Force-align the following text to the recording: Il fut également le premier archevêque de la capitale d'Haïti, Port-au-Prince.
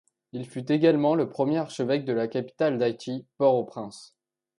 Il 0.31 0.47
fut 0.47 0.71
également 0.71 1.13
le 1.13 1.29
premier 1.29 1.59
archevêque 1.59 2.05
de 2.05 2.13
la 2.13 2.27
capitale 2.27 2.79
d'Haïti, 2.79 3.27
Port-au-Prince. 3.37 4.15